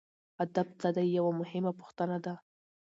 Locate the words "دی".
0.95-1.05